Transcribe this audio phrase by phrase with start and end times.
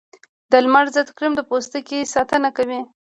[0.51, 2.79] د لمر ضد کریم د پوستکي ساتنه کوي